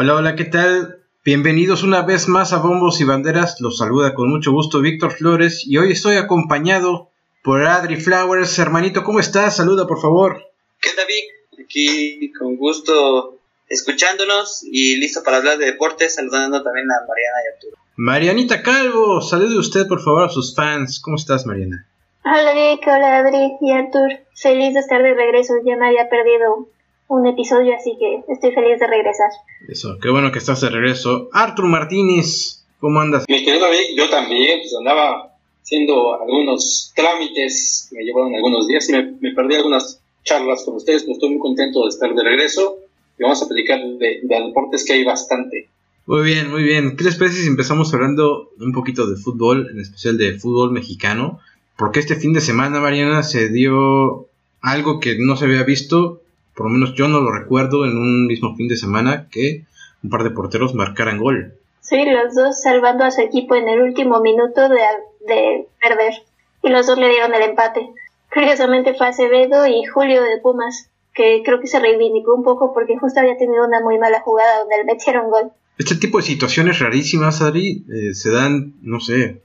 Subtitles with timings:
[0.00, 1.00] Hola, hola, ¿qué tal?
[1.24, 3.60] Bienvenidos una vez más a Bombos y Banderas.
[3.60, 7.10] Los saluda con mucho gusto Víctor Flores y hoy estoy acompañado
[7.42, 8.56] por Adri Flowers.
[8.60, 9.56] Hermanito, ¿cómo estás?
[9.56, 10.40] Saluda, por favor.
[10.80, 11.64] ¿Qué tal, Vic?
[11.64, 17.54] Aquí con gusto escuchándonos y listo para hablar de deportes, saludando también a Mariana y
[17.56, 17.76] Arturo.
[17.96, 21.00] Marianita Calvo, salude usted por favor a sus fans.
[21.00, 21.88] ¿Cómo estás, Mariana?
[22.24, 24.10] Hola Vic, hola Adri y Artur.
[24.36, 26.68] Feliz de estar de regreso, ya me había perdido
[27.08, 29.30] un episodio, así que estoy feliz de regresar.
[29.66, 31.28] Eso, qué bueno que estás de regreso.
[31.32, 33.24] Artur Martínez, ¿cómo andas?
[33.28, 38.92] Mi querido Vic, yo también, pues andaba haciendo algunos trámites, me llevaron algunos días y
[38.92, 42.78] me, perdí algunas charlas con ustedes, pero estoy muy contento de estar de regreso
[43.18, 45.68] y vamos a platicar de, de deportes que hay bastante.
[46.06, 46.96] Muy bien, muy bien.
[46.96, 51.40] ¿Qué les parece si empezamos hablando un poquito de fútbol, en especial de fútbol mexicano?
[51.76, 54.26] Porque este fin de semana, Mariana, se dio
[54.62, 56.22] algo que no se había visto,
[56.58, 59.62] por lo menos yo no lo recuerdo en un mismo fin de semana, que
[60.02, 61.54] un par de porteros marcaran gol.
[61.80, 64.80] Sí, los dos salvando a su equipo en el último minuto de,
[65.24, 66.14] de perder.
[66.64, 67.88] Y los dos le dieron el empate.
[68.34, 72.98] Curiosamente fue Acevedo y Julio de Pumas, que creo que se reivindicó un poco porque
[72.98, 75.52] justo había tenido una muy mala jugada donde le metieron gol.
[75.78, 79.42] Este tipo de situaciones rarísimas, Adri, eh, se dan, no sé,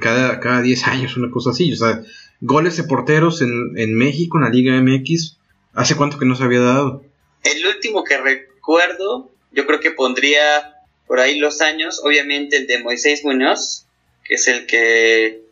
[0.00, 1.72] cada, cada 10 años, una cosa así.
[1.72, 2.02] O sea,
[2.40, 5.36] goles de porteros en, en México, en la Liga MX,
[5.76, 7.04] ¿hace cuánto que no se había dado?
[7.44, 10.74] El último que recuerdo, yo creo que pondría
[11.06, 13.86] por ahí los años, obviamente el de Moisés Muñoz,
[14.24, 15.42] que es el que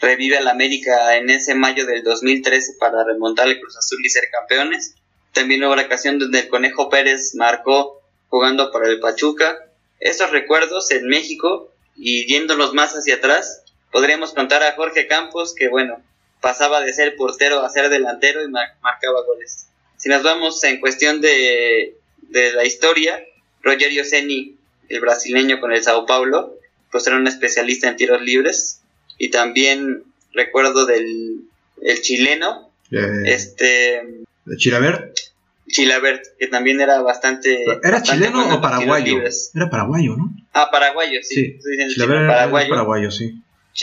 [0.00, 4.28] revive al América en ese mayo del 2013 para remontar el Cruz Azul y ser
[4.30, 4.94] campeones.
[5.32, 9.56] También hubo la ocasión donde el Conejo Pérez marcó jugando para el Pachuca.
[10.00, 15.68] Esos recuerdos en México y yéndonos más hacia atrás, podríamos contar a Jorge Campos que,
[15.68, 16.02] bueno,
[16.40, 19.68] pasaba de ser portero a ser delantero y marcaba goles.
[19.96, 23.20] Si nos vamos en cuestión de, de la historia,
[23.62, 24.56] Rogerio Ceni,
[24.88, 26.54] el brasileño con el Sao Paulo,
[26.90, 28.80] pues era un especialista en tiros libres.
[29.18, 31.40] Y también recuerdo del
[31.82, 34.02] el chileno, Eh, este
[34.44, 35.14] ¿de Chilabert?
[35.66, 37.62] Chilabert, que también era bastante...
[37.62, 39.18] ¿Era bastante chileno o paraguayo?
[39.54, 40.34] Era paraguayo, ¿no?
[40.54, 41.58] Ah, paraguayo, sí.
[41.60, 42.68] Sí, Chilabert era paraguayo.
[42.70, 43.34] paraguayo, sí.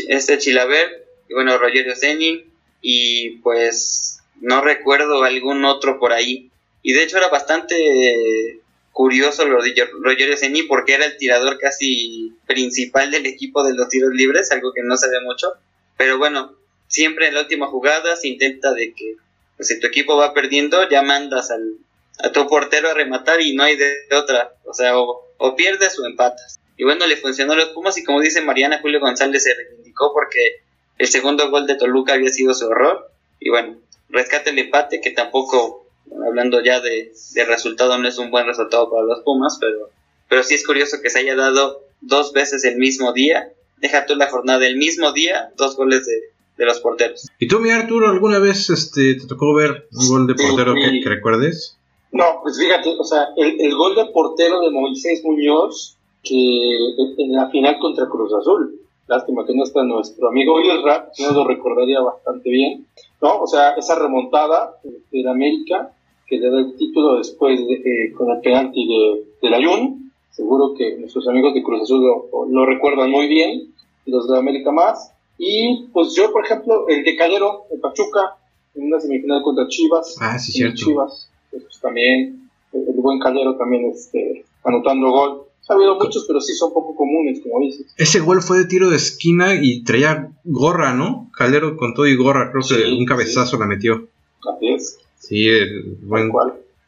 [0.08, 0.92] Este Chilabert,
[1.30, 2.46] y bueno, Rogerio Ceni,
[2.82, 6.52] y pues no recuerdo algún otro por ahí.
[6.84, 12.34] Y de hecho era bastante curioso lo de Rogerio Ceni porque era el tirador casi
[12.46, 15.54] principal del equipo de los tiros libres, algo que no se ve mucho.
[15.98, 16.56] Pero bueno,
[16.88, 19.16] siempre en la última jugada se intenta de que
[19.58, 21.78] pues, si tu equipo va perdiendo, ya mandas al,
[22.20, 24.54] a tu portero a rematar y no hay de otra.
[24.66, 26.60] O sea, o, o pierdes o empatas.
[26.78, 30.14] Y bueno, le funcionó a los Pumas y como dice Mariana, Julio González se reivindicó
[30.14, 30.65] porque
[30.98, 33.10] el segundo gol de Toluca había sido su error.
[33.40, 33.78] Y bueno,
[34.10, 35.86] rescate el empate que tampoco,
[36.26, 39.90] hablando ya de, de resultado, no es un buen resultado para los Pumas, pero,
[40.30, 43.52] pero sí es curioso que se haya dado dos veces el mismo día.
[43.78, 46.14] Deja tú la jornada el mismo día, dos goles de,
[46.58, 47.28] de los porteros.
[47.40, 50.74] ¿Y tú, mi Arturo, alguna vez este, te tocó ver un gol de Sí, portero
[50.76, 51.78] que, que recuerdes?
[52.12, 56.72] No, pues fíjate, o sea, el, el gol de portero de Moisés Muñoz, que
[57.18, 61.48] en la final contra Cruz Azul, lástima que no está nuestro amigo Isra, no lo
[61.48, 62.86] recordaría bastante bien,
[63.22, 63.42] ¿no?
[63.42, 64.78] O sea, esa remontada
[65.12, 65.92] del América,
[66.28, 70.74] que le da el título después de, eh, con el penalti de, del Ayun, seguro
[70.76, 73.74] que nuestros amigos de Cruz Azul lo, lo recuerdan muy bien,
[74.06, 78.38] los de América más, y pues yo, por ejemplo, el de Calero, el Pachuca,
[78.76, 80.76] en una semifinal contra Chivas, Ah, sí, cierto.
[80.76, 85.45] Chivas, pues también, el, el buen Calero también este, anotando gol.
[85.68, 87.94] Ha habido muchos, pero sí son poco comunes, como dices.
[87.98, 91.32] Ese gol fue de tiro de esquina y traía gorra, ¿no?
[91.36, 94.08] Calero con todo y gorra, creo que Sí, un cabezazo la metió.
[94.48, 96.32] Así es, Sí, el buen.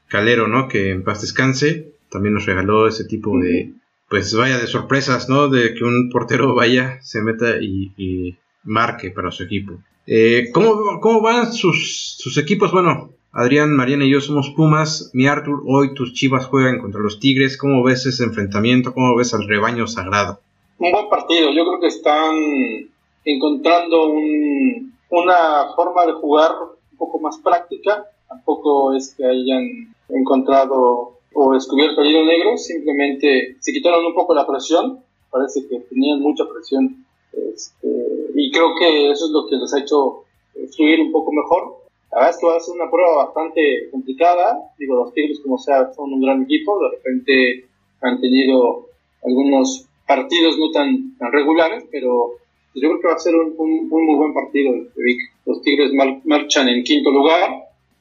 [0.08, 0.68] Calero, ¿no?
[0.68, 3.74] Que en paz descanse, también nos regaló ese tipo de,
[4.10, 5.50] pues vaya, de sorpresas, ¿no?
[5.50, 9.80] De que un portero vaya, se meta y, y marque para su equipo.
[10.06, 12.72] Eh, ¿cómo, ¿Cómo van sus, sus equipos?
[12.72, 15.12] Bueno, Adrián, Mariana y yo somos Pumas.
[15.14, 17.56] Mi Arthur, hoy tus chivas juegan contra los Tigres.
[17.56, 18.96] ¿Cómo ves ese enfrentamiento?
[18.96, 20.40] ¿Cómo ves al rebaño sagrado?
[20.80, 21.52] Un buen partido.
[21.52, 22.34] Yo creo que están
[23.26, 26.52] encontrando un- una forma de jugar
[26.92, 28.06] un poco más práctica.
[28.28, 32.58] Tampoco es que hayan encontrado o descubierto el hilo negro.
[32.58, 35.00] Simplemente se quitaron un poco la presión.
[35.30, 37.06] Parece que tenían mucha presión.
[37.54, 37.88] Este,
[38.34, 40.24] y creo que eso es lo que les ha hecho
[40.76, 41.77] fluir un poco mejor.
[42.18, 44.58] La verdad es que va a ser una prueba bastante complicada.
[44.80, 46.80] Digo, los Tigres, como sea, son un gran equipo.
[46.82, 47.66] De repente
[48.02, 48.88] han tenido
[49.24, 52.38] algunos partidos no tan, tan regulares, pero
[52.74, 54.74] yo creo que va a ser un, un- un muy buen partido.
[55.46, 57.52] Los Tigres mar- marchan en quinto lugar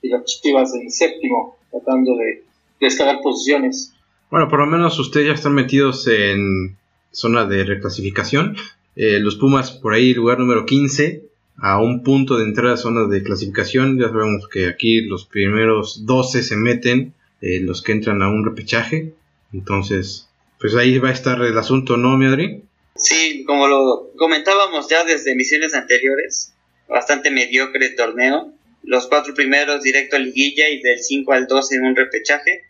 [0.01, 2.43] y las Chivas en séptimo, tratando de,
[2.81, 3.93] de escalar posiciones.
[4.31, 6.77] Bueno, por lo menos ustedes ya están metidos en
[7.11, 8.57] zona de reclasificación.
[8.97, 11.23] Eh, los Pumas por ahí, lugar número 15,
[11.59, 13.99] a un punto de entrada a zona de clasificación.
[13.99, 18.45] Ya sabemos que aquí los primeros 12 se meten, eh, los que entran a un
[18.45, 19.13] repechaje.
[19.53, 20.29] Entonces,
[20.61, 22.63] pues ahí va a estar el asunto, ¿no, mi Adri?
[22.95, 26.55] Sí, como lo comentábamos ya desde emisiones anteriores,
[26.89, 28.53] bastante mediocre torneo.
[28.83, 32.65] Los cuatro primeros directo a liguilla y del 5 al 12 en un repechaje.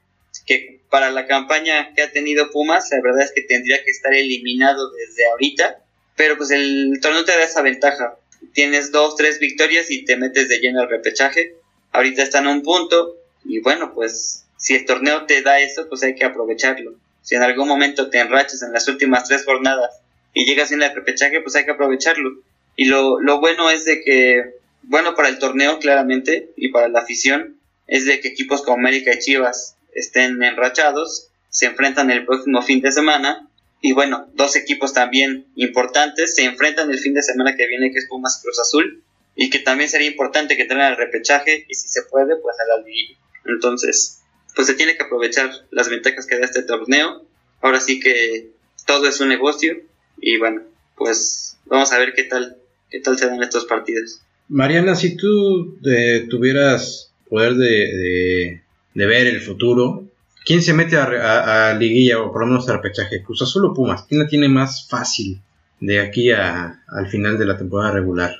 [0.46, 4.14] Que para la campaña que ha tenido Pumas, la verdad es que tendría que estar
[4.14, 5.78] eliminado desde ahorita.
[6.16, 8.16] Pero pues el torneo te da esa ventaja.
[8.52, 11.54] Tienes dos, tres victorias y te metes de lleno al repechaje.
[11.92, 13.16] Ahorita están a un punto.
[13.44, 16.94] Y bueno, pues si el torneo te da eso, pues hay que aprovecharlo.
[17.22, 20.00] Si en algún momento te enrachas en las últimas tres jornadas
[20.32, 22.42] y llegas en el repechaje, pues hay que aprovecharlo.
[22.76, 27.00] Y lo, lo bueno es de que, bueno, para el torneo claramente y para la
[27.00, 32.60] afición, es de que equipos como América y Chivas estén enrachados, se enfrentan el próximo
[32.62, 33.45] fin de semana
[33.80, 37.98] y bueno, dos equipos también importantes se enfrentan el fin de semana que viene que
[37.98, 39.02] es Pumas Cruz Azul
[39.34, 42.76] y que también sería importante que tengan el repechaje y si se puede pues a
[42.76, 42.84] la.
[43.44, 44.22] Entonces,
[44.54, 47.24] pues se tiene que aprovechar las ventajas que da este torneo.
[47.60, 48.50] Ahora sí que
[48.86, 49.76] todo es un negocio
[50.20, 50.62] y bueno,
[50.96, 52.56] pues vamos a ver qué tal
[52.90, 54.20] qué tal se dan estos partidos.
[54.48, 55.78] Mariana, si tú
[56.30, 58.62] tuvieras poder de,
[58.94, 60.08] de, ver el futuro,
[60.46, 63.22] ¿quién se mete a, liguilla o por lo menos a repechaje?
[63.22, 64.04] ¿Cruz Azul o Pumas?
[64.04, 65.42] ¿Quién la tiene más fácil
[65.80, 68.30] de aquí a, al final de la temporada regular?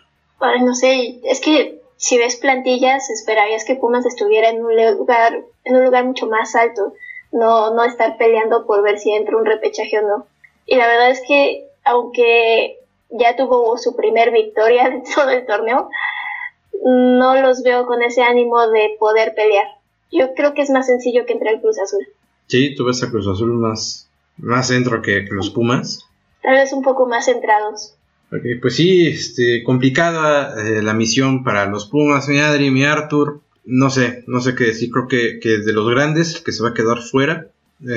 [0.62, 5.76] no sé, es que si ves plantillas, esperarías que Pumas estuviera en un lugar, en
[5.76, 6.94] un lugar mucho más alto,
[7.32, 10.26] no, no estar peleando por ver si entra un repechaje o no.
[10.66, 12.78] Y la verdad es que, aunque
[13.10, 15.88] ya tuvo su primer victoria de todo el torneo,
[16.84, 19.75] no los veo con ese ánimo de poder pelear.
[20.12, 22.06] Yo creo que es más sencillo que entre el Cruz Azul.
[22.46, 26.06] Sí, tú ves a Cruz Azul más, más centro que, los Pumas.
[26.42, 27.94] Tal vez un poco más centrados.
[28.30, 33.40] Okay, pues sí, este, complicada eh, la misión para los Pumas, mi Adri, mi Arthur.
[33.64, 34.90] No sé, no sé qué decir.
[34.90, 37.48] Creo que, que de los grandes, que se va a quedar fuera,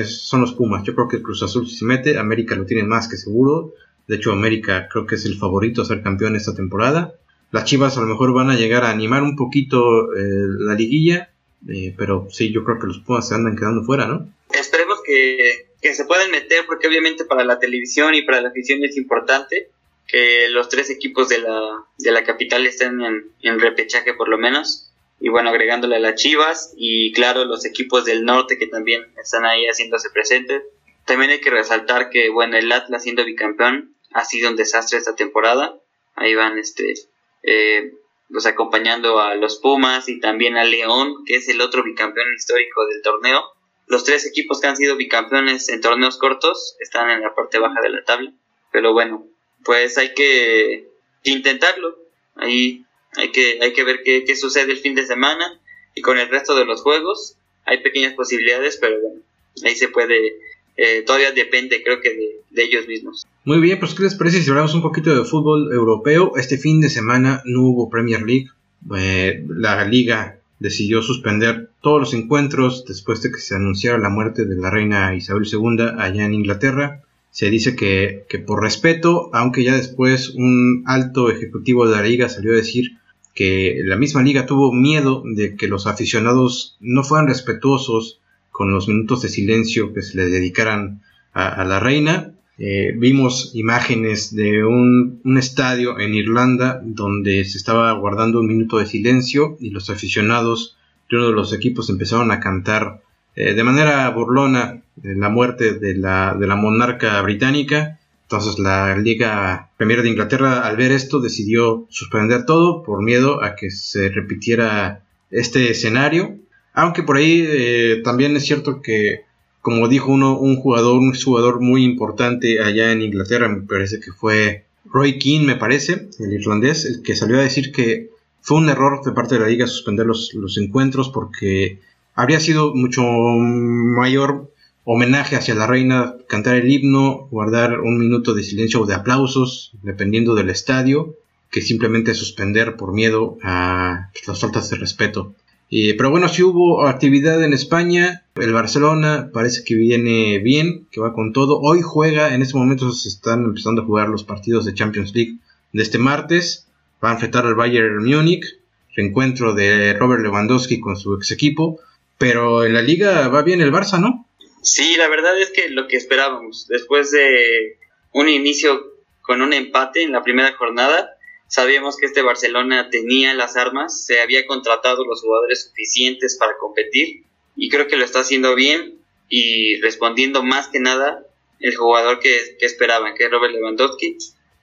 [0.04, 0.82] son los Pumas.
[0.84, 3.74] Yo creo que Cruz Azul si se mete, América lo tiene más que seguro.
[4.06, 7.14] De hecho, América creo que es el favorito a ser campeón esta temporada.
[7.52, 11.29] Las Chivas a lo mejor van a llegar a animar un poquito eh, la liguilla,
[11.68, 14.32] eh, pero sí, yo creo que los Pumas se andan quedando fuera, ¿no?
[14.52, 18.82] Esperemos que, que se puedan meter, porque obviamente para la televisión y para la afición
[18.84, 19.70] es importante
[20.06, 24.38] que los tres equipos de la, de la capital estén en, en repechaje por lo
[24.38, 24.90] menos.
[25.20, 29.44] Y bueno, agregándole a las Chivas y claro, los equipos del norte que también están
[29.44, 30.62] ahí haciéndose presentes.
[31.04, 35.14] También hay que resaltar que, bueno, el Atlas siendo bicampeón ha sido un desastre esta
[35.14, 35.76] temporada.
[36.16, 36.94] Ahí van, este,
[37.42, 37.92] eh,
[38.32, 42.86] pues acompañando a los Pumas y también a León, que es el otro bicampeón histórico
[42.86, 43.42] del torneo.
[43.86, 47.80] Los tres equipos que han sido bicampeones en torneos cortos están en la parte baja
[47.80, 48.32] de la tabla.
[48.70, 49.26] Pero bueno,
[49.64, 50.88] pues hay que
[51.24, 51.98] intentarlo.
[52.36, 52.84] Ahí
[53.16, 55.60] hay que, hay que ver qué, sucede el fin de semana
[55.94, 59.22] y con el resto de los juegos hay pequeñas posibilidades, pero bueno,
[59.64, 60.38] ahí se puede,
[60.76, 63.26] eh, todavía depende creo que de, ellos mismos.
[63.44, 66.36] Muy bien, pues ¿qué les parece si hablamos un poquito de fútbol europeo?
[66.36, 68.48] Este fin de semana no hubo Premier League,
[68.96, 74.44] eh, la liga decidió suspender todos los encuentros después de que se anunciara la muerte
[74.44, 79.76] de la reina Isabel II allá en Inglaterra se dice que, por respeto, aunque ya
[79.76, 82.98] después un alto ejecutivo de la liga salió a decir
[83.34, 88.20] que la misma liga tuvo miedo de que los aficionados no fueran respetuosos
[88.50, 92.32] con los minutos de silencio que se le dedicaran a, la reina.
[92.62, 98.84] Eh, vimos imágenes de un, estadio en Irlanda donde se estaba guardando un minuto de
[98.84, 100.76] silencio y los aficionados
[101.08, 103.00] de uno de los equipos empezaron a cantar
[103.34, 107.98] eh, de manera burlona eh, la muerte de la, de la monarca británica.
[108.24, 113.56] Entonces la Liga Premier de Inglaterra al ver esto decidió suspender todo por miedo a
[113.56, 116.36] que se repitiera este escenario.
[116.74, 119.24] Aunque por ahí también es cierto que,
[119.62, 124.12] como dijo uno, un jugador, un jugador muy importante allá en Inglaterra, me parece que
[124.12, 128.68] fue Roy Keane, me parece, el irlandés, el que salió a decir que fue un
[128.68, 131.78] error de parte de la liga suspender los, los encuentros porque
[132.14, 134.50] habría sido mucho mayor
[134.84, 139.72] homenaje hacia la reina, cantar el himno, guardar un minuto de silencio o de aplausos,
[139.82, 141.16] dependiendo del estadio,
[141.50, 145.34] que simplemente suspender por miedo a las faltas de respeto.
[145.70, 151.12] Pero bueno, si hubo actividad en España, el Barcelona parece que viene bien, que va
[151.12, 151.60] con todo.
[151.60, 155.36] Hoy juega, en este momento se están empezando a jugar los partidos de Champions League
[155.72, 156.66] de este martes.
[157.02, 158.58] Va a enfrentar al Bayern Múnich,
[158.96, 161.78] reencuentro de Robert Lewandowski con su ex equipo.
[162.18, 164.26] Pero en la liga va bien el Barça, ¿no?
[164.62, 167.78] Sí, la verdad es que lo que esperábamos, después de
[168.12, 171.10] un inicio con un empate en la primera jornada,
[171.50, 177.24] sabíamos que este Barcelona tenía las armas, se había contratado los jugadores suficientes para competir
[177.56, 181.26] y creo que lo está haciendo bien y respondiendo más que nada
[181.58, 184.16] el jugador que, esperaban, que es Robert Lewandowski.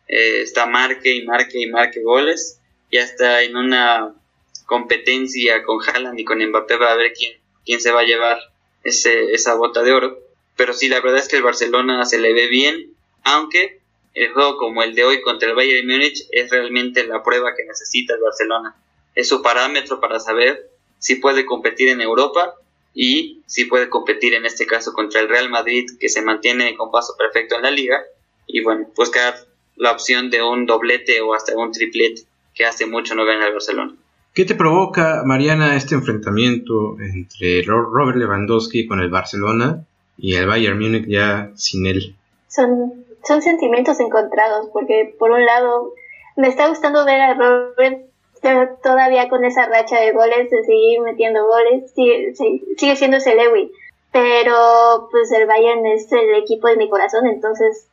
[0.07, 2.61] Eh, está marque y marque y marque goles.
[2.89, 4.15] Ya está en una
[4.65, 8.39] competencia con Haaland y con Mbappé va a ver quién, quién se va a llevar
[8.85, 10.19] ese, esa bota de oro.
[10.55, 13.76] Pero sí, la verdad es que el Barcelona se le ve bien, aunque
[14.17, 17.63] el juego como el de hoy contra el Bayern Múnich es realmente la prueba que
[17.65, 18.75] necesita el Barcelona.
[19.13, 22.55] Es su parámetro para saber si puede competir en Europa
[22.95, 26.89] y si puede competir en este caso contra el Real Madrid que se mantiene con
[26.89, 28.01] paso perfecto en la liga
[28.47, 29.35] y bueno, buscar
[29.75, 32.23] la opción de un doblete o hasta un triplete
[32.55, 33.93] que hace mucho no gana el Barcelona.
[34.33, 39.85] ¿Qué te provoca, Mariana, este enfrentamiento entre Robert Lewandowski con el Barcelona
[40.17, 42.15] y el Bayern Múnich ya sin él?
[42.47, 45.93] Son, son sentimientos encontrados, porque por un lado
[46.35, 48.07] me está gustando ver a Robert
[48.81, 52.33] todavía con esa racha de goles, de seguir metiendo goles, sigue,
[52.77, 53.71] sigue siendo ese Lewy.
[54.11, 57.87] Pero pues el Bayern es el equipo de mi corazón, entonces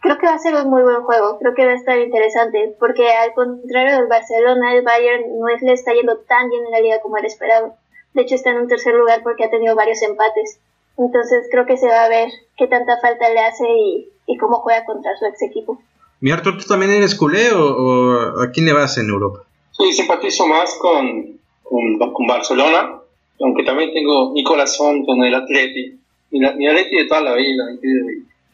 [0.00, 2.76] creo que va a ser un muy buen juego, creo que va a estar interesante,
[2.78, 6.80] porque al contrario del Barcelona, el Bayern no le está yendo tan bien en la
[6.80, 7.74] liga como él esperaba.
[8.14, 10.60] De hecho está en un tercer lugar porque ha tenido varios empates.
[10.98, 14.60] Entonces creo que se va a ver qué tanta falta le hace y, y cómo
[14.60, 15.80] juega contra su ex equipo.
[16.20, 19.46] Mi Artur, ¿tú también eres culé o a quién le vas en Europa?
[19.72, 23.00] Sí, simpatizo más con, con, Barcelona,
[23.40, 25.98] aunque también tengo mi corazón con el Atleti.
[26.30, 27.64] Mi, mi Atleti de toda la vida.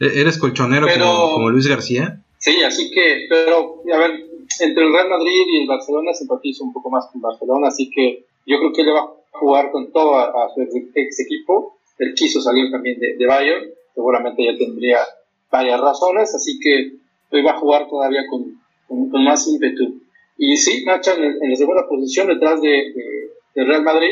[0.00, 0.86] ¿E-, ¿Eres colchonero
[1.34, 2.20] como, Luis García?
[2.38, 4.26] Sí, así que, pero, a ver,
[4.60, 8.24] entre el Real Madrid y el Barcelona simpatizo un poco más con Barcelona, así que
[8.44, 11.78] yo creo que él va a jugar con todo a, su ex, equipo.
[11.98, 14.98] Él quiso salir también de, de, Bayern, seguramente ya tendría
[15.50, 16.92] varias razones, así que
[17.30, 20.00] hoy va a jugar todavía con, con, con más ímpetu.
[20.38, 22.94] Y sí, Nacha en, la segunda posición detrás de,
[23.54, 24.10] Real Madrid.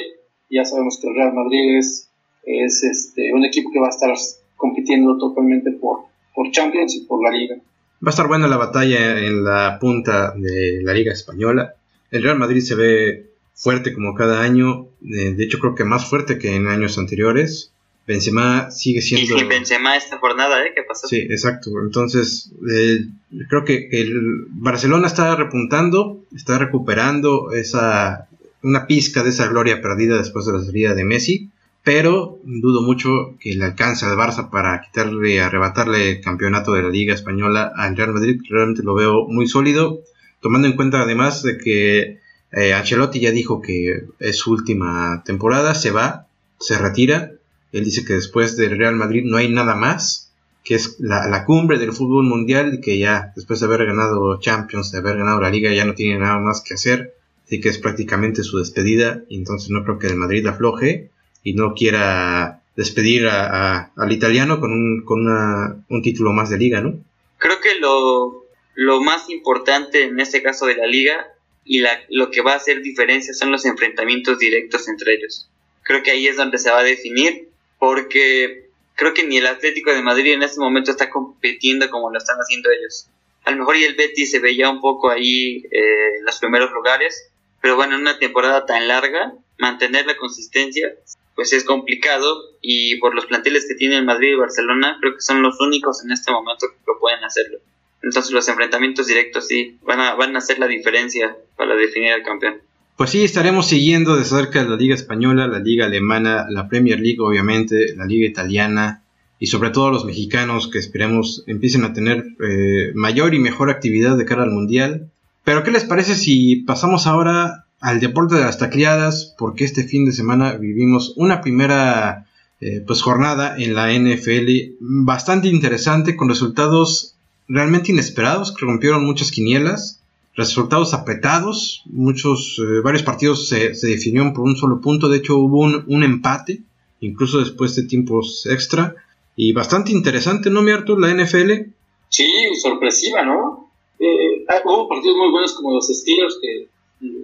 [0.50, 2.10] Ya sabemos que el Real Madrid es,
[2.44, 4.12] es este, un equipo que va a estar
[4.56, 6.00] compitiendo totalmente por,
[6.34, 7.56] por Champions y por la Liga.
[7.56, 11.74] Va a estar buena la batalla en la punta de la Liga Española.
[12.10, 13.29] El Real Madrid se ve
[13.60, 17.72] fuerte como cada año, de hecho creo que más fuerte que en años anteriores.
[18.06, 19.38] Benzema sigue siendo...
[19.38, 20.72] Y Benzema esta jornada, ¿eh?
[20.74, 21.06] ¿Qué pasó?
[21.06, 21.70] Sí, exacto.
[21.84, 23.04] Entonces, eh,
[23.48, 28.26] creo que el Barcelona está repuntando, está recuperando esa
[28.62, 31.50] una pizca de esa gloria perdida después de la salida de Messi,
[31.82, 36.90] pero dudo mucho que le alcance al Barça para quitarle, arrebatarle el campeonato de la
[36.90, 38.40] Liga Española al Real Madrid.
[38.48, 40.00] Realmente lo veo muy sólido,
[40.40, 42.20] tomando en cuenta además de que
[42.52, 46.26] eh, Ancelotti ya dijo que es su última temporada, se va,
[46.58, 47.32] se retira
[47.72, 50.32] él dice que después del Real Madrid no hay nada más,
[50.64, 54.98] que es la, cumbre del fútbol mundial que ya después de haber ganado Champions, de
[54.98, 57.14] haber ganado la liga, ya no tiene nada más que hacer.
[57.46, 61.10] Así que es prácticamente su despedida y entonces no creo que el Madrid afloje
[61.42, 66.94] y no quiera despedir al italiano con, un, con un título más de liga, ¿no?
[67.38, 71.26] Creo que lo, lo más importante en este caso de la liga
[71.64, 75.48] y la, lo que va a hacer diferencia son los enfrentamientos directos entre ellos.
[75.82, 77.48] Creo que ahí es donde se va a definir
[77.78, 82.18] porque creo que ni el Atlético de Madrid en este momento está compitiendo como lo
[82.18, 83.08] están haciendo ellos.
[83.44, 86.70] A lo mejor y el Betis se veía un poco ahí eh, en los primeros
[86.72, 87.30] lugares,
[87.62, 90.94] pero bueno, en una temporada tan larga, mantener la consistencia
[91.34, 95.40] pues es complicado y por los planteles que tienen Madrid y Barcelona, creo que son
[95.40, 97.58] los únicos en este momento que pueden hacerlo.
[98.02, 102.22] Entonces los enfrentamientos directos sí van a, van a hacer la diferencia para definir al
[102.22, 102.54] campeón.
[102.96, 107.20] Pues sí, estaremos siguiendo de cerca la Liga Española, la Liga Alemana, la Premier League,
[107.20, 109.02] obviamente, la Liga Italiana
[109.38, 114.18] y sobre todo los mexicanos que esperemos empiecen a tener eh, mayor y mejor actividad
[114.18, 115.10] de cara al Mundial.
[115.44, 119.34] Pero ¿qué les parece si pasamos ahora al deporte de las tacleadas?
[119.38, 122.26] Porque este fin de semana vivimos una primera
[122.60, 127.16] eh, pues jornada en la NFL bastante interesante con resultados
[127.50, 130.00] realmente inesperados que rompieron muchas quinielas
[130.34, 135.36] resultados apretados, muchos, eh, varios partidos se, se, definieron por un solo punto, de hecho
[135.36, 136.62] hubo un, empate,
[137.00, 138.94] incluso después de tiempos extra,
[139.36, 141.72] y bastante interesante, ¿no, mi la NFL?
[142.08, 143.70] Sí, sorpresiva, ¿no?
[143.98, 146.68] Eh, ah, hubo partidos muy buenos como los Steelers, que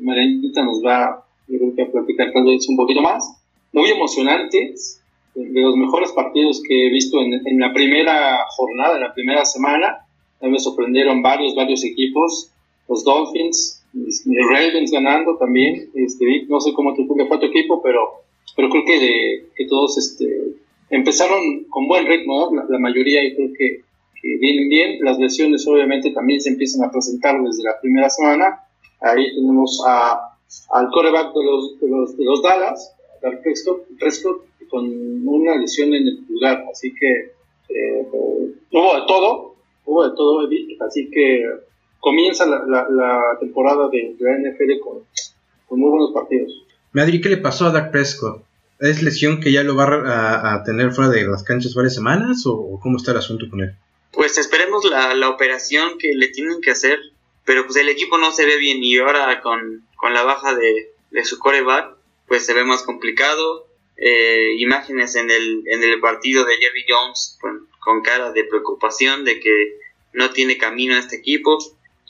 [0.03, 3.25] Marianita nos va yo creo a platicar tal vez un poquito más,
[3.73, 5.01] muy emocionantes,
[5.35, 9.45] de los mejores partidos que he visto en, en la primera jornada, en la primera
[9.45, 10.06] semana,
[10.41, 12.51] me sorprendieron varios, varios equipos,
[12.89, 15.91] los Dolphins, los Ravens ganando también.
[15.95, 18.23] Este, no sé cómo te fue tu equipo, pero,
[18.55, 20.55] pero creo que, de, que todos este,
[20.91, 23.81] empezaron con buen ritmo, la, mayoría y creo que,
[24.41, 24.99] vienen bien.
[25.03, 28.61] Las lesiones obviamente también se empiezan a presentar desde la primera semana.
[29.01, 30.37] Ahí tenemos a,
[30.71, 34.85] al coreback de los, de los, de los Dallas, Dark Prescott, con
[35.29, 36.65] una lesión en el pulgar.
[36.73, 37.37] Así que
[37.69, 39.56] eh, de todo,
[39.87, 40.49] hubo de todo,
[40.87, 41.45] Así que
[42.01, 44.99] comienza la, la, temporada de, la NFL con,
[45.67, 46.53] con muy buenos partidos.
[46.93, 48.43] Madrid, ¿qué le pasó a Dak Prescott?
[48.79, 52.79] ¿Es lesión que ya lo va a, tener fuera de las canchas varias semanas o,
[52.81, 53.75] cómo está el asunto con él?
[54.13, 56.99] Pues esperemos la, la, operación que le tienen que hacer,
[57.45, 60.93] pero pues el equipo no se ve bien y ahora con, con la baja de,
[61.11, 61.97] de, su coreback,
[62.29, 63.67] pues se ve más complicado.
[63.99, 69.25] Eh, imágenes en el, en el partido de Jerry Jones con, con cara de preocupación
[69.25, 69.79] de que
[70.13, 71.57] no tiene camino a este equipo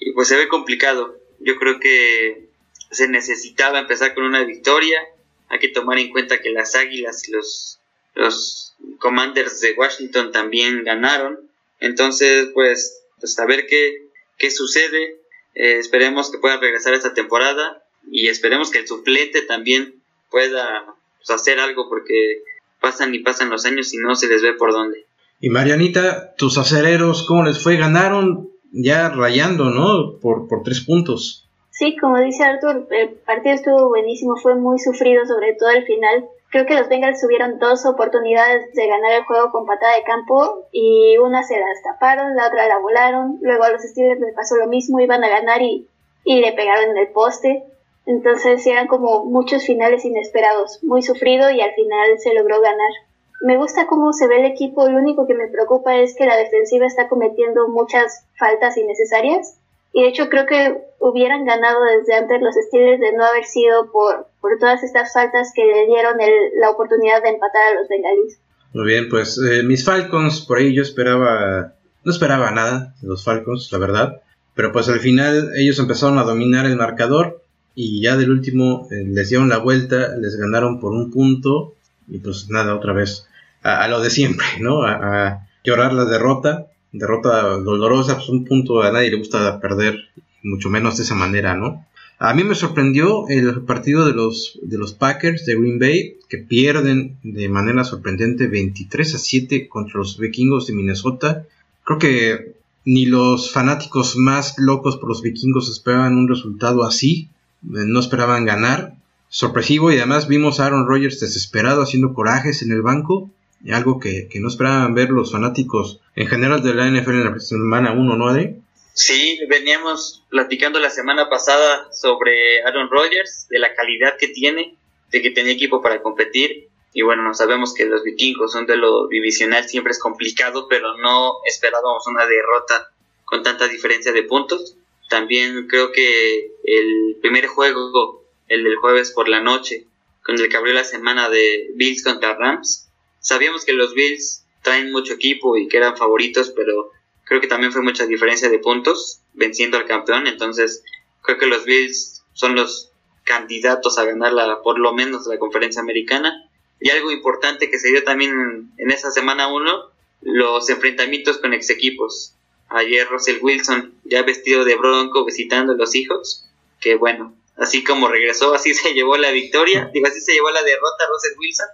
[0.00, 1.20] y pues se ve complicado.
[1.38, 2.48] Yo creo que
[2.90, 5.00] se necesitaba empezar con una victoria
[5.48, 7.78] hay que tomar en cuenta que las Águilas y los,
[8.14, 11.48] los Commanders de Washington también ganaron.
[11.78, 14.02] Entonces, pues, pues a ver qué,
[14.38, 15.20] qué sucede.
[15.54, 21.30] Eh, esperemos que pueda regresar esta temporada y esperemos que el suplente también pueda pues,
[21.30, 22.42] hacer algo porque
[22.80, 25.05] pasan y pasan los años y no se les ve por dónde.
[25.38, 27.76] Y Marianita, tus aceleros, ¿cómo les fue?
[27.76, 30.18] Ganaron ya rayando, ¿no?
[30.20, 31.48] Por, por tres puntos.
[31.70, 36.26] Sí, como dice Arthur, el partido estuvo buenísimo, fue muy sufrido, sobre todo al final.
[36.50, 40.66] Creo que los Bengals tuvieron dos oportunidades de ganar el juego con patada de campo
[40.72, 43.38] y una se las taparon, la otra la volaron.
[43.42, 45.86] Luego a los Steelers les pasó lo mismo, iban a ganar y,
[46.24, 47.64] y le pegaron en el poste.
[48.06, 52.92] Entonces eran como muchos finales inesperados, muy sufrido y al final se logró ganar.
[53.40, 56.36] Me gusta cómo se ve el equipo, lo único que me preocupa es que la
[56.36, 59.58] defensiva está cometiendo muchas faltas innecesarias
[59.92, 63.90] y de hecho creo que hubieran ganado desde antes los Steelers de no haber sido
[63.90, 66.16] por, por todas estas faltas que le dieron
[66.60, 68.38] la oportunidad de empatar a los Bengalis.
[68.74, 71.72] Muy bien, pues eh, mis Falcons, por ahí yo esperaba,
[72.04, 74.20] no esperaba nada de los Falcons, la verdad.
[74.54, 77.42] Pero pues al final ellos empezaron a dominar el marcador
[77.74, 81.74] y ya del último eh, les dieron la vuelta, les ganaron por un punto
[82.08, 83.25] y pues nada, otra vez
[83.66, 84.84] a, lo de siempre, ¿no?
[84.84, 86.66] a llorar la derrota
[86.98, 89.96] derrota dolorosa, pues un punto a nadie le gusta perder,
[90.42, 91.84] mucho menos de esa manera, ¿no?
[92.18, 96.38] A mí me sorprendió el partido de los, de los Packers de Green Bay, que
[96.38, 101.44] pierden de manera sorprendente 23 a 7 contra los vikingos de Minnesota.
[101.84, 102.54] Creo que
[102.86, 107.28] ni los fanáticos más locos por los vikingos esperaban un resultado así,
[107.64, 108.94] eh, no esperaban ganar.
[109.28, 113.30] Sorpresivo y además vimos a Aaron Rodgers desesperado haciendo corajes en el banco
[113.72, 117.92] algo que, no esperaban ver los fanáticos en general de la NFL en la semana
[117.92, 118.56] 1, ¿no, Adri?
[118.94, 124.76] Sí, veníamos platicando la semana pasada sobre Aaron Rodgers, de la calidad que tiene,
[125.10, 126.68] de que tenía equipo para competir.
[126.94, 131.34] Y bueno, sabemos que los vikingos son de lo divisional, siempre es complicado, pero no
[131.44, 132.90] esperábamos una derrota
[133.24, 134.76] con tanta diferencia de puntos.
[135.10, 139.86] También creo que el primer juego, el del jueves por la noche,
[140.24, 142.85] con el que abrió la semana de Bills contra Rams,
[143.26, 146.92] Sabíamos que los Bills traen mucho equipo y que eran favoritos, pero
[147.24, 150.28] creo que también fue mucha diferencia de puntos venciendo al campeón.
[150.28, 150.84] Entonces,
[151.22, 152.92] creo que los Bills son los
[153.24, 156.48] candidatos a ganar la, por lo menos la conferencia americana.
[156.78, 161.68] Y algo importante que se dio también en, esa semana 1, los enfrentamientos con ex
[161.70, 162.36] equipos.
[162.68, 166.46] Ayer Russell Wilson, ya vestido de bronco, visitando a los hijos,
[166.80, 170.62] que bueno, así como regresó, así se llevó la victoria, digo, así se llevó la
[170.62, 171.66] derrota Russell Wilson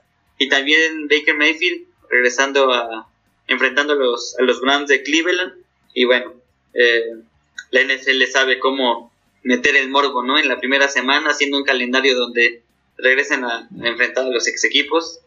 [0.43, 3.09] y también Baker Mayfield regresando a
[3.47, 5.53] enfrentando a los, a Browns de Cleveland.
[5.95, 6.35] Y bueno,
[6.75, 7.15] eh,
[7.71, 9.13] la NFL sabe cómo
[9.45, 10.39] meter el morbo, ¿no?
[10.39, 12.63] En la primera semana, haciendo un calendario donde
[12.97, 15.21] regresen a, enfrentar a los ex equipos.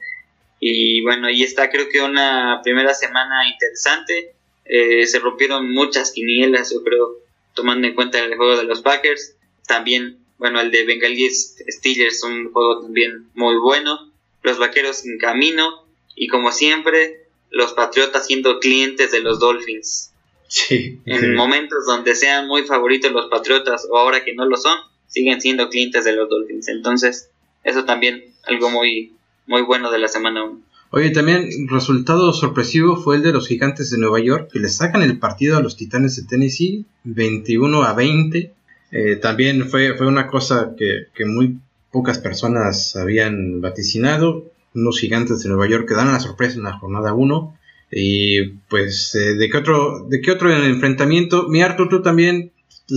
[0.59, 4.33] Y bueno, ahí está, creo que una primera semana interesante.
[4.65, 7.19] Eh, se rompieron muchas quinielas, yo creo,
[7.53, 9.35] tomando en cuenta el juego de los Packers.
[9.65, 14.14] También, bueno, el de Bengalis Steelers, un juego también muy bueno
[14.45, 20.11] los Vaqueros en camino y como siempre los Patriotas siendo clientes de los Dolphins.
[20.47, 24.77] Sí, en momentos donde sean muy favoritos los Patriotas o ahora que no lo son,
[25.07, 26.67] siguen siendo clientes de los Dolphins.
[26.69, 27.29] Entonces,
[27.63, 29.11] eso también algo muy
[29.47, 30.61] muy bueno de la semana 1.
[30.91, 35.01] Oye, también resultado sorpresivo fue el de los Gigantes de Nueva York, que le sacan
[35.01, 38.53] el partido a los Titanes de Tennessee 21 a 20.
[38.91, 41.57] Eh, también fue, fue una cosa que, que muy
[41.95, 44.43] pocas personas habían vaticinado.
[44.75, 47.57] Unos gigantes de Nueva York que dan la sorpresa en la jornada 1.
[47.89, 51.47] Y pues, eh, ¿de, qué otro, ¿de qué otro enfrentamiento?
[51.47, 52.51] Mi Arthur, tú también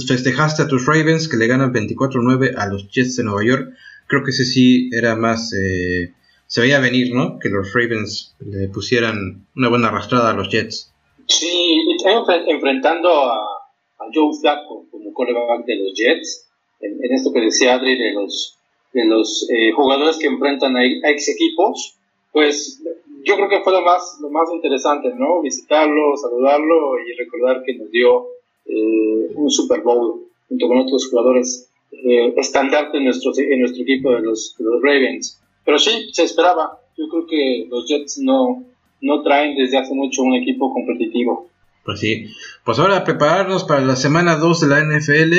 [0.08, 3.72] festejaste a tus Ravens que le ganan 24-9 a los Jets de Nueva York.
[4.08, 6.12] Creo que ese sí era más, eh,
[6.48, 7.38] se veía venir, ¿no?
[7.38, 10.92] Que los Ravens le pusieran una buena arrastrada a los Jets.
[11.28, 11.76] Sí,
[12.48, 16.48] enfrentando a, a Joe Flacco como coreback de los Jets,
[16.80, 18.57] en, esto que decía Adri de los,
[18.92, 21.96] de los eh, jugadores que enfrentan a, ex equipos,
[22.32, 22.82] pues
[23.24, 25.42] yo creo que fue lo más, lo más interesante, ¿no?
[25.42, 28.26] Visitarlo, saludarlo y recordar que nos dio
[28.66, 34.12] eh, un Super Bowl junto con otros jugadores eh, estandarte en nuestro, en nuestro equipo
[34.12, 35.40] de los, de los Ravens.
[35.64, 36.78] Pero sí, se esperaba.
[36.96, 38.64] Yo creo que los Jets no,
[39.00, 41.48] no traen desde hace mucho un equipo competitivo.
[41.84, 42.26] Pues sí.
[42.64, 45.34] Pues ahora prepararnos para la semana 2 de la NFL.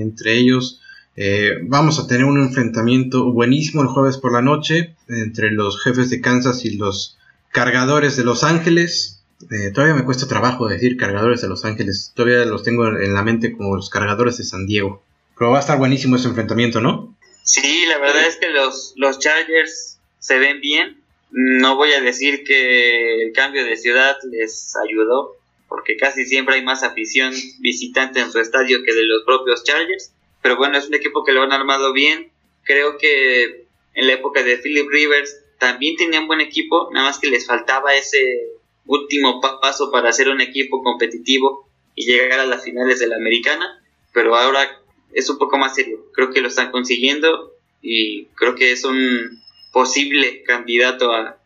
[0.00, 0.80] Entre ellos
[1.16, 6.10] eh, vamos a tener un enfrentamiento buenísimo el jueves por la noche entre los jefes
[6.10, 7.16] de Kansas y los
[7.52, 9.22] cargadores de Los Ángeles.
[9.50, 12.12] Eh, todavía me cuesta trabajo decir cargadores de Los Ángeles.
[12.14, 15.02] Todavía los tengo en la mente como los cargadores de San Diego.
[15.38, 17.16] Pero va a estar buenísimo ese enfrentamiento, ¿no?
[17.44, 21.00] Sí, la verdad es que los, los Chargers se ven bien.
[21.30, 25.36] No voy a decir que el cambio de ciudad les ayudó,
[25.68, 30.12] porque casi siempre hay más afición visitante en su estadio que de los propios Chargers.
[30.44, 32.30] Pero bueno, es un equipo que lo han armado bien.
[32.64, 37.30] Creo que en la época de Philip Rivers también tenían buen equipo, nada más que
[37.30, 38.50] les faltaba ese
[38.84, 43.82] último paso para ser un equipo competitivo y llegar a las finales de la americana.
[44.12, 44.82] Pero ahora
[45.14, 46.04] es un poco más serio.
[46.12, 51.38] Creo que lo están consiguiendo y creo que es un posible candidato a,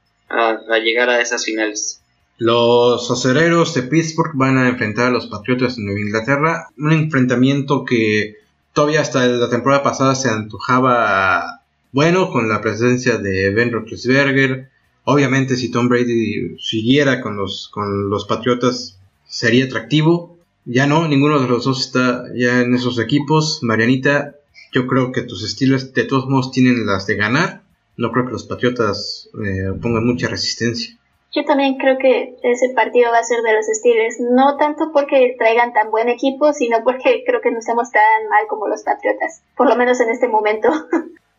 [0.83, 2.03] llegar a esas finales.
[2.39, 6.67] Los acereros de Pittsburgh van a enfrentar a los Patriotas de Nueva Inglaterra.
[6.77, 8.48] Un enfrentamiento que
[8.79, 14.71] todavía hasta la temporada pasada se antojaba bueno con la presencia de Ben Roethlisberger.
[15.03, 20.39] Obviamente si Tom Brady siguiera con los, con los Patriotas sería atractivo.
[20.65, 23.59] Ya no, ninguno de los dos está ya en esos equipos.
[23.63, 24.37] Marianita,
[24.73, 27.63] yo creo que tus estilos de todos modos tienen las de ganar.
[27.97, 30.97] No creo que los Patriotas eh, pongan mucha resistencia.
[31.33, 35.35] Yo también creo que ese partido va a ser de los Steelers, no tanto porque
[35.39, 39.43] traigan tan buen equipo, sino porque creo que no estamos tan mal como los Patriotas,
[39.57, 40.69] por lo menos en este momento.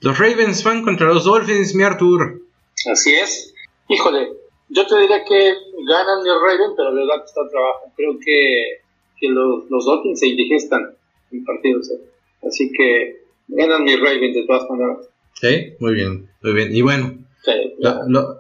[0.01, 2.41] Los Ravens van contra los Dolphins, mi Arthur.
[2.89, 3.53] Así es.
[3.89, 4.29] Híjole,
[4.69, 5.53] yo te diría que
[5.85, 7.91] ganan los Ravens, pero les va a costar trabajo.
[7.97, 8.79] Creo que
[9.19, 10.95] que los, los Dolphins se indigestan
[11.31, 11.91] en partidos.
[11.91, 11.99] ¿eh?
[12.47, 15.09] Así que ganan mis Ravens de todas maneras.
[15.33, 16.75] Sí, muy bien, muy bien.
[16.75, 17.17] Y bueno,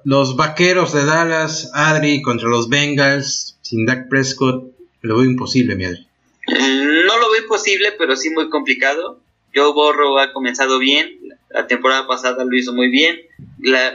[0.03, 5.85] los vaqueros de Dallas, Adri contra los Bengals, sin Dak Prescott, lo veo imposible, mi
[5.85, 6.07] Adri.
[6.47, 9.19] Mm, no lo veo imposible, pero sí muy complicado.
[9.53, 11.19] Joe Borro ha comenzado bien,
[11.49, 13.19] la temporada pasada lo hizo muy bien.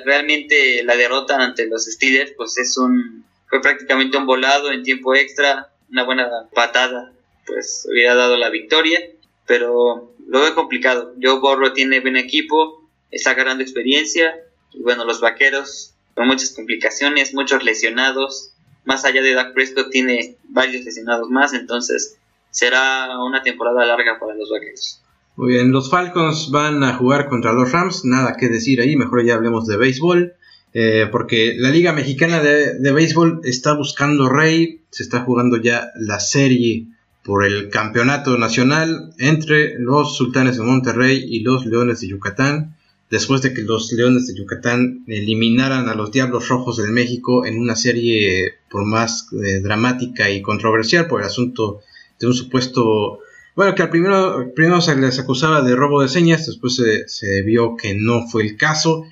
[0.04, 5.14] Realmente la derrota ante los Steelers, pues es un fue prácticamente un volado en tiempo
[5.14, 7.12] extra una buena patada,
[7.46, 9.00] pues hubiera dado la victoria,
[9.46, 11.14] pero lo veo complicado.
[11.22, 14.34] Joe Borro tiene buen equipo, está ganando experiencia,
[14.74, 18.52] y bueno, los vaqueros con muchas complicaciones, muchos lesionados,
[18.84, 22.16] más allá de Dak Prescott tiene varios lesionados más, entonces
[22.50, 25.00] será una temporada larga para los vaqueros.
[25.36, 29.24] Muy bien, los Falcons van a jugar contra los Rams, nada que decir ahí, mejor
[29.24, 30.34] ya hablemos de béisbol.
[30.76, 36.18] Eh, porque la Liga Mexicana de, Béisbol está buscando rey, se está jugando ya la
[36.18, 36.88] serie
[37.22, 42.73] por el campeonato nacional entre los Sultanes de Monterrey y los Leones de Yucatán,
[43.10, 47.58] después de que los Leones de Yucatán eliminaran a los Diablos Rojos del México en
[47.58, 51.80] una serie por más eh, dramática y controversial por el asunto
[52.18, 53.20] de un supuesto
[53.56, 57.42] bueno, que al primero, primero se les acusaba de robo de señas, después se, se,
[57.42, 59.04] vio que no fue el caso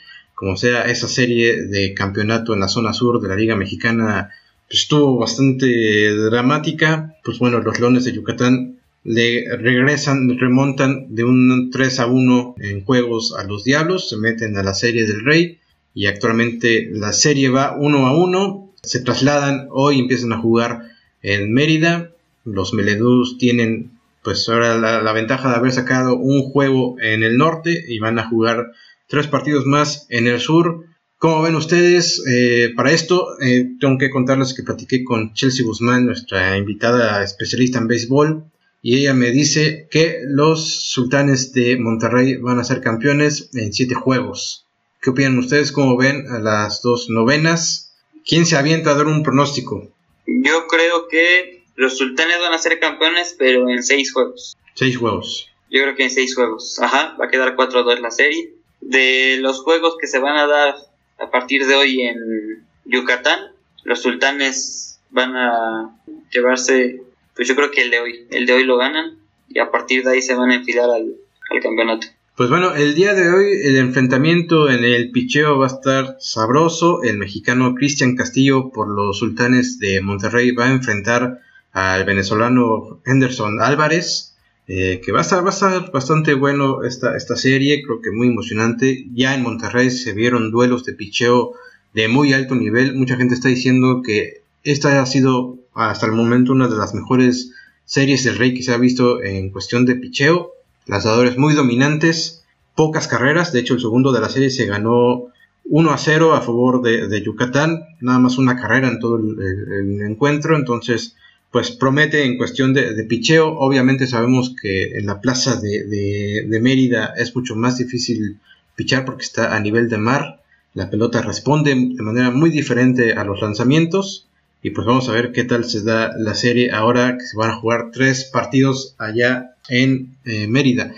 [0.43, 4.31] como sea, esa serie de campeonato en la zona sur de la Liga Mexicana
[4.67, 7.15] pues, estuvo bastante dramática.
[7.23, 12.85] Pues bueno, los Leones de Yucatán le regresan, remontan de un 3 a 1 en
[12.85, 15.59] juegos a los Diablos, se meten a la serie del Rey
[15.95, 18.75] y actualmente la serie va 1 a 1.
[18.83, 20.89] Se trasladan, hoy empiezan a jugar
[21.23, 22.11] en Mérida.
[22.45, 23.91] Los Meledús tienen
[24.23, 28.29] pues ahora la, ventaja de haber sacado un juego en el norte y van a
[28.29, 28.73] jugar
[29.09, 30.85] tres partidos más en el sur.
[31.19, 36.07] Como ven ustedes, eh, para esto eh, tengo que contarles que platiqué con Chelsea Guzmán,
[36.07, 38.45] nuestra invitada especialista en béisbol,
[38.83, 43.95] y ella me dice que los sultanes de Monterrey van a ser campeones en siete
[43.95, 44.67] juegos.
[45.01, 45.73] ¿Qué opinan ustedes?
[45.73, 47.95] ¿Cómo ven a las dos novenas?
[48.27, 49.89] ¿Quién se avienta a dar un pronóstico?
[50.27, 54.57] Yo creo que los sultanes van a ser campeones, pero en seis juegos.
[54.75, 55.49] Seis juegos.
[55.71, 56.79] Yo creo que en seis juegos.
[56.81, 60.75] Ajá, va a quedar 4-2 la serie de los juegos que se van a dar
[61.19, 63.53] a partir de hoy en Yucatán,
[63.85, 65.97] los sultanes van a
[66.31, 67.03] llevarse,
[67.35, 69.19] pues yo creo que el de hoy, el de hoy lo ganan
[69.49, 71.17] y a partir de ahí se van a enfilar al,
[71.63, 72.07] campeonato.
[72.37, 77.03] Pues bueno, el día de hoy el enfrentamiento en el picheo va a estar sabroso.
[77.03, 81.41] El mexicano Cristian Castillo por los sultanes de Monterrey va a enfrentar
[81.73, 84.31] al venezolano Henderson Álvarez.
[84.69, 88.11] Eh, que va a, estar, va a estar bastante bueno esta, esta serie, creo que
[88.11, 89.07] muy emocionante.
[89.13, 91.53] Ya en Monterrey se vieron duelos de picheo
[91.93, 92.95] de muy alto nivel.
[92.95, 97.53] Mucha gente está diciendo que esta ha sido hasta el momento una de las mejores
[97.85, 100.53] series del Rey que se ha visto en cuestión de picheo.
[100.87, 102.45] Lanzadores muy dominantes,
[102.75, 103.53] pocas carreras.
[103.53, 105.29] De hecho, el segundo de la serie se ganó
[105.65, 107.85] 1 a 0 a favor de, Yucatán.
[108.01, 110.57] Nada más una carrera en todo el, encuentro.
[110.57, 111.17] Entonces,
[111.51, 113.59] pues promete en cuestión de, picheo.
[113.59, 118.39] Obviamente sabemos que en la plaza de, de Mérida es mucho más difícil
[118.75, 120.41] pichar porque está a nivel de mar.
[120.75, 124.29] La pelota responde de manera muy diferente a los lanzamientos.
[124.63, 127.51] Y pues vamos a ver qué tal se da la serie ahora que se van
[127.51, 130.95] a jugar tres partidos allá en eh, Mérida.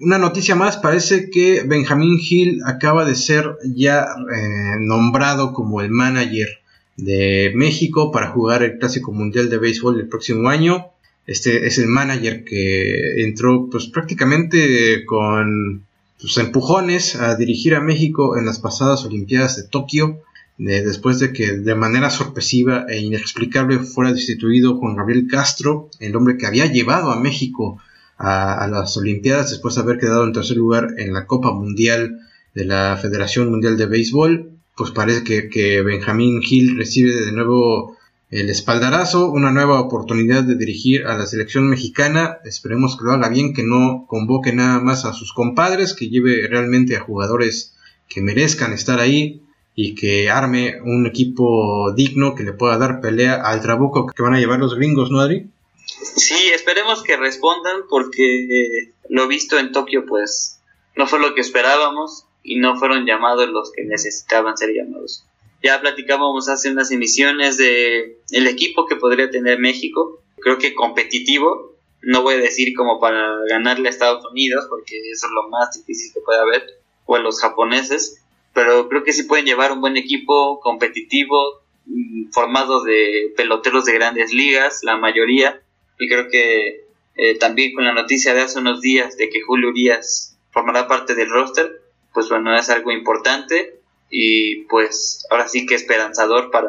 [0.00, 5.90] Una noticia más, parece que Benjamín Hill acaba de ser ya eh, nombrado como el
[5.90, 6.48] manager
[6.96, 10.86] de México para jugar el Clásico Mundial de Béisbol el próximo año.
[11.26, 15.84] Este es el manager que entró pues prácticamente con
[16.16, 20.22] sus empujones a dirigir a México en las pasadas Olimpiadas de Tokio,
[20.58, 26.36] después de que de manera sorpresiva e inexplicable fuera destituido Juan Gabriel Castro, el hombre
[26.36, 27.80] que había llevado a México
[28.18, 32.18] a, las Olimpiadas después de haber quedado en tercer lugar en la Copa Mundial
[32.54, 37.96] de la Federación Mundial de Béisbol, pues parece que, que Benjamín Gil recibe de nuevo
[38.30, 42.38] el espaldarazo, una nueva oportunidad de dirigir a la selección mexicana.
[42.44, 46.46] Esperemos que lo haga bien, que no convoque nada más a sus compadres, que lleve
[46.48, 47.74] realmente a jugadores
[48.08, 49.42] que merezcan estar ahí
[49.80, 54.34] y que arme un equipo digno que le pueda dar pelea al trabuco que van
[54.34, 55.46] a llevar los gringos, ¿no, Adri?
[55.86, 60.58] Sí, esperemos que respondan porque lo visto en Tokio pues
[60.96, 65.24] no fue lo que esperábamos y no fueron llamados los que necesitaban ser llamados.
[65.62, 70.20] Ya platicábamos hace unas emisiones de el equipo que podría tener México.
[70.40, 71.76] Creo que competitivo.
[72.02, 75.72] No voy a decir como para ganarle a Estados Unidos, porque eso es lo más
[75.72, 76.64] difícil que puede haber,
[77.06, 78.24] o a los japoneses.
[78.54, 83.94] Pero creo que sí pueden llevar un buen equipo competitivo, mm, formado de peloteros de
[83.94, 85.60] grandes ligas, la mayoría.
[85.98, 86.84] Y creo que
[87.16, 91.14] eh, también con la noticia de hace unos días de que Julio Urias formará parte
[91.14, 91.82] del roster,
[92.14, 93.80] pues bueno, es algo importante
[94.10, 96.68] y pues ahora sí que esperanzador para,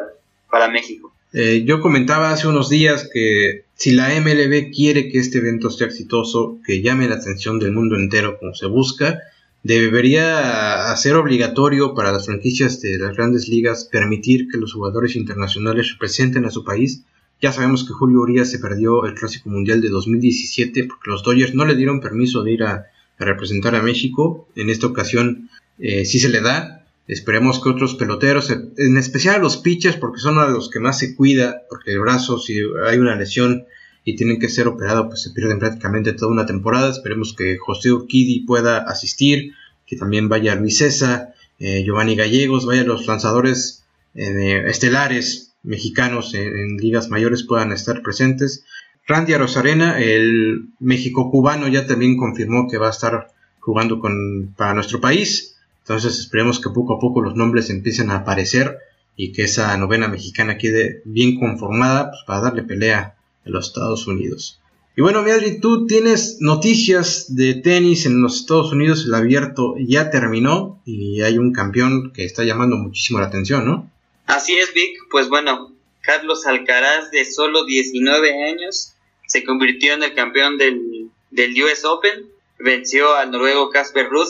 [0.50, 1.12] para México.
[1.32, 5.86] Eh, yo comentaba hace unos días que si la MLB quiere que este evento sea
[5.86, 9.20] exitoso, que llame la atención del mundo entero como se busca,
[9.62, 15.92] debería hacer obligatorio para las franquicias de las grandes ligas permitir que los jugadores internacionales
[15.92, 17.04] representen a su país.
[17.40, 21.54] Ya sabemos que Julio Urias se perdió el Clásico Mundial de 2017 porque los Dodgers
[21.54, 22.86] no le dieron permiso de ir a,
[23.18, 24.48] representar a México.
[24.56, 29.38] En esta ocasión eh, sí se le da, Esperemos que otros peloteros, en especial a
[29.38, 32.98] los pitchers, porque son a los que más se cuida, porque el brazo, si hay
[32.98, 33.64] una lesión
[34.04, 36.90] y tienen que ser operados, pues se pierden prácticamente toda una temporada.
[36.90, 39.52] Esperemos que José Urquidi pueda asistir,
[39.86, 43.84] que también vaya Luis César, eh, Giovanni Gallegos, vaya los lanzadores
[44.14, 48.64] eh, estelares mexicanos en, ligas mayores puedan estar presentes.
[49.06, 54.74] Randy Arozarena, el México cubano, ya también confirmó que va a estar jugando con, para
[54.74, 55.56] nuestro país.
[55.80, 58.78] Entonces esperemos que poco a poco los nombres empiecen a aparecer
[59.16, 64.06] y que esa novena mexicana quede bien conformada pues, para darle pelea a los Estados
[64.06, 64.60] Unidos.
[64.96, 70.10] Y bueno, Adri, tú tienes noticias de tenis en los Estados Unidos, el abierto ya
[70.10, 73.90] terminó y hay un campeón que está llamando muchísimo la atención, ¿no?
[74.26, 74.98] Así es, Vic.
[75.10, 75.72] Pues bueno,
[76.02, 78.94] Carlos Alcaraz, de solo 19 años,
[79.26, 82.26] se convirtió en el campeón del, del US Open,
[82.58, 84.28] venció al noruego Casper Ruud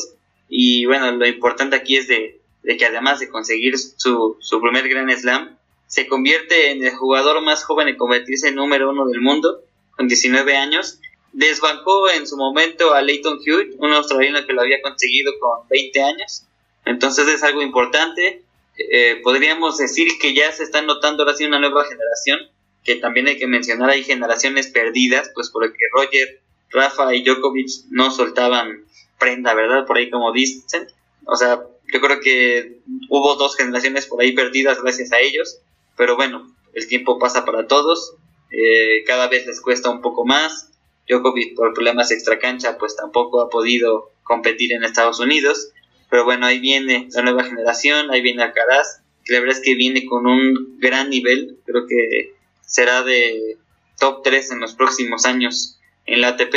[0.48, 2.40] y bueno, lo importante aquí es de,
[2.76, 5.56] que además de conseguir su, su primer Grand Slam,
[5.90, 9.64] se convierte en el jugador más joven en convertirse en número uno del mundo,
[9.96, 11.00] con 19 años.
[11.32, 16.00] Desbancó en su momento a Leighton Hewitt, un australiano que lo había conseguido con 20
[16.00, 16.44] años.
[16.84, 18.44] Entonces es algo importante.
[18.78, 22.38] Eh, podríamos decir que ya se está notando ahora sí una nueva generación,
[22.84, 28.12] que también hay que mencionar, hay generaciones perdidas, pues porque Roger, Rafa y Djokovic no
[28.12, 28.84] soltaban
[29.18, 29.86] prenda, ¿verdad?
[29.86, 30.86] Por ahí como dicen.
[31.24, 31.60] O sea,
[31.92, 35.58] yo creo que hubo dos generaciones por ahí perdidas gracias a ellos,
[36.00, 38.14] pero bueno, el tiempo pasa para todos,
[38.50, 40.70] eh, cada vez les cuesta un poco más.
[41.06, 45.72] Djokovic por problemas extracancha pues tampoco ha podido competir en Estados Unidos,
[46.08, 49.74] pero bueno, ahí viene la nueva generación, ahí viene Alcaraz, que la verdad es que
[49.74, 52.32] viene con un gran nivel, creo que
[52.62, 53.58] será de
[53.98, 56.54] top 3 en los próximos años en la ATP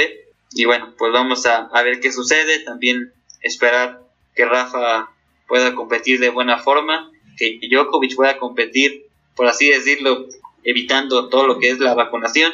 [0.52, 2.60] y bueno, pues vamos a, a ver qué sucede.
[2.60, 4.04] También esperar
[4.36, 5.12] que Rafa
[5.50, 10.28] pueda competir de buena forma, que Djokovic pueda competir, por así decirlo,
[10.64, 12.54] evitando todo lo que es la vacunación.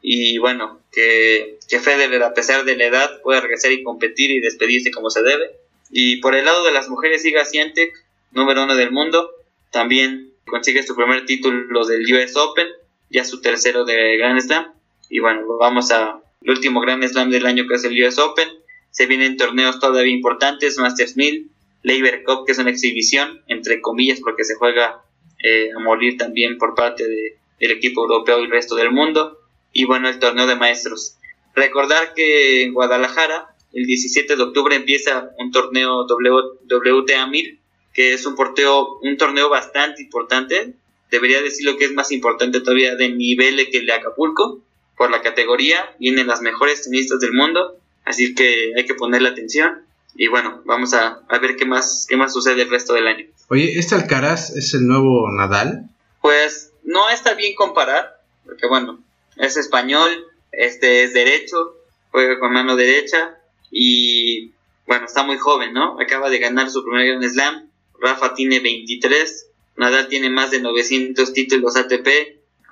[0.00, 4.40] Y bueno, que, que Federer, a pesar de la edad, pueda regresar y competir y
[4.40, 5.50] despedirse como se debe.
[5.90, 7.92] Y por el lado de las mujeres, siga Siente,
[8.32, 9.30] número uno del mundo.
[9.70, 12.68] También consigue su primer título del US Open,
[13.10, 14.72] ya su tercero de Grand Slam.
[15.10, 18.48] Y bueno, vamos a el último Grand Slam del año que es el US Open.
[18.90, 21.50] Se vienen torneos todavía importantes, Masters 1000,
[21.82, 25.02] Labor Cup, que es una exhibición, entre comillas, porque se juega
[25.42, 29.38] eh, a morir también por parte de, del equipo europeo y el resto del mundo.
[29.72, 31.16] Y bueno, el torneo de maestros.
[31.54, 37.60] Recordar que en Guadalajara, el 17 de octubre, empieza un torneo WTA 1000,
[37.92, 40.74] que es un, porteo, un torneo bastante importante.
[41.10, 44.62] Debería decir lo que es más importante todavía de nivel que el de Acapulco.
[44.96, 49.87] Por la categoría, vienen las mejores tenistas del mundo, así que hay que ponerle atención
[50.14, 53.26] y bueno, vamos a, ver qué más, qué más sucede el resto del año.
[53.48, 55.88] Oye, ¿este Alcaraz es el nuevo Nadal?
[56.20, 59.00] Pues no está bien comparar, porque bueno,
[59.36, 61.76] es español, este es derecho,
[62.10, 63.38] juega con mano derecha
[63.70, 64.52] y
[64.86, 66.00] bueno, está muy joven, ¿no?
[66.00, 71.32] Acaba de ganar su primer Grand Slam, Rafa tiene 23, Nadal tiene más de 900
[71.32, 72.08] títulos ATP,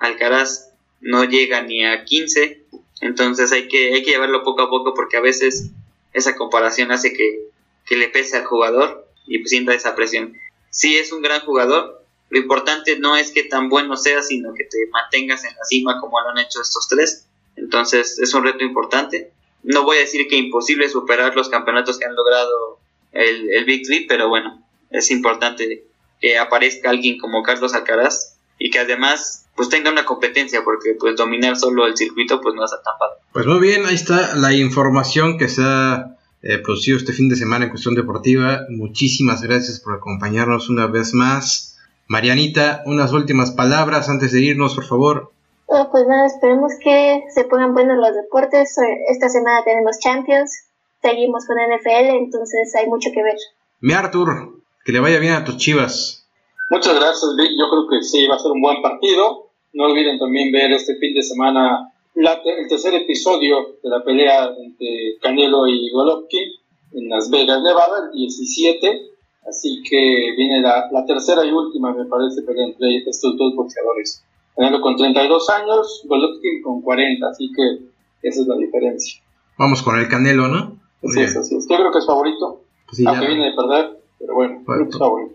[0.00, 2.64] Alcaraz no llega ni a 15,
[3.02, 5.70] entonces hay que, hay que llevarlo poco a poco porque a veces
[6.16, 7.50] esa comparación hace que,
[7.94, 10.34] le pese al jugador y pues sienta esa presión.
[10.70, 14.64] Sí es un gran jugador, lo importante no es que tan bueno sea, sino que
[14.64, 17.26] te mantengas en la cima como lo han hecho estos tres.
[17.54, 19.30] Entonces es un reto importante.
[19.62, 22.80] No voy a decir que imposible superar los campeonatos que han logrado
[23.12, 25.84] el, el Big Three, pero bueno, es importante
[26.20, 31.16] que aparezca alguien como Carlos Alcaraz y que además pues tenga una competencia porque pues
[31.16, 33.24] dominar solo el circuito pues no es tan fácil.
[33.32, 37.36] Pues muy bien, ahí está la información que se ha eh, producido este fin de
[37.36, 38.66] semana en cuestión deportiva.
[38.68, 41.78] Muchísimas gracias por acompañarnos una vez más.
[42.08, 45.32] Marianita, unas últimas palabras antes de irnos, por favor.
[45.66, 48.76] pues nada, esperemos que se pongan buenos los deportes.
[49.08, 50.66] Esta semana tenemos Champions,
[51.02, 53.36] seguimos con NFL, entonces hay mucho que ver.
[53.80, 56.28] Mi Arthur, que le vaya bien a tus chivas.
[56.70, 57.50] Muchas gracias, Vic.
[57.58, 59.45] Yo creo que sí, va a ser un buen partido.
[59.76, 65.18] No olviden también ver este fin de semana el tercer episodio de la pelea entre
[65.20, 66.48] Canelo y Golovkin
[66.92, 69.02] en Las Vegas, Nevada, el 17.
[69.46, 74.24] Así que viene la, tercera y última, me parece, pelea entre estos dos boxeadores.
[74.56, 79.20] Canelo con 32 años, Golovkin con 40, así que esa es la diferencia.
[79.58, 80.80] Vamos con el Canelo, ¿no?
[81.04, 81.68] Así es, así es.
[81.68, 84.64] Yo creo que es favorito, pues aunque viene de perder, pero bueno,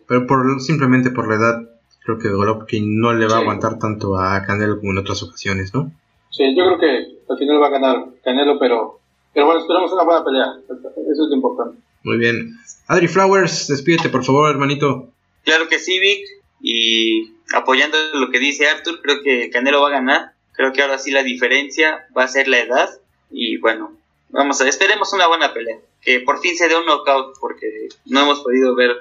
[0.07, 1.71] pero, por, simplemente por la edad,
[2.03, 5.73] creo que Golovkin no le va a aguantar tanto a Canelo como en otras ocasiones,
[5.73, 5.91] ¿no?
[6.29, 8.99] Sí, yo creo que al final va a ganar Canelo, pero,
[9.33, 10.45] pero bueno, esperamos una buena pelea.
[10.69, 11.77] Eso es lo importante.
[12.03, 12.57] Muy bien.
[12.87, 15.09] Adri Flowers, despídete, por favor, hermanito.
[15.43, 16.27] Claro que sí, Vic.
[16.61, 20.31] Y apoyando lo que dice Arthur, creo que Canelo va a ganar.
[20.53, 22.89] Creo que ahora sí la diferencia va a ser la edad.
[23.29, 23.93] Y bueno,
[24.29, 28.21] vamos a esperemos una buena pelea que por fin se dé un knockout porque no
[28.21, 28.91] hemos podido ver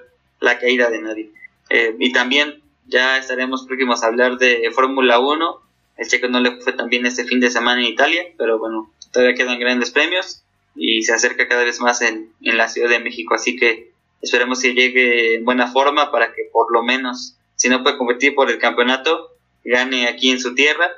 [0.41, 1.31] la caída de nadie.
[1.71, 5.61] Eh, y también ya estaremos próximos a hablar de Fórmula 1.
[5.97, 8.93] El checo no le fue tan bien este fin de semana en Italia, pero bueno,
[9.13, 10.43] todavía quedan grandes premios
[10.75, 13.35] y se acerca cada vez más en, la Ciudad de México.
[13.35, 17.83] Así que esperemos que llegue en buena forma para que por lo menos, si no
[17.83, 20.91] puede competir por el campeonato, gane aquí en su tierra.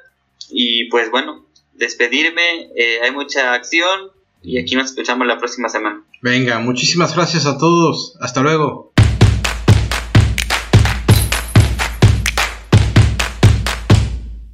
[0.51, 6.03] Y pues bueno, despedirme, eh, hay mucha acción, y aquí nos escuchamos la próxima semana.
[6.21, 8.17] Venga, muchísimas gracias a todos.
[8.21, 8.92] Hasta luego.